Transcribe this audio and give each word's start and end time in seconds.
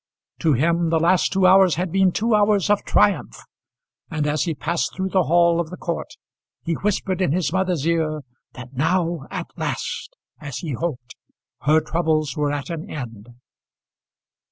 To 0.39 0.53
him 0.53 0.89
the 0.89 0.97
last 0.99 1.31
two 1.31 1.45
hours 1.45 1.75
had 1.75 1.91
been 1.91 2.11
two 2.11 2.33
hours 2.33 2.71
of 2.71 2.83
triumph, 2.83 3.37
and 4.09 4.25
as 4.25 4.45
he 4.45 4.55
passed 4.55 4.95
through 4.95 5.09
the 5.09 5.25
hall 5.25 5.59
of 5.59 5.69
the 5.69 5.77
court 5.77 6.15
he 6.63 6.73
whispered 6.73 7.21
in 7.21 7.31
his 7.33 7.53
mother's 7.53 7.85
ear 7.85 8.21
that 8.53 8.73
now, 8.73 9.27
at 9.29 9.45
last, 9.57 10.15
as 10.39 10.57
he 10.57 10.71
hoped, 10.71 11.15
her 11.65 11.79
troubles 11.81 12.35
were 12.35 12.51
at 12.51 12.71
an 12.71 12.89
end. 12.89 13.27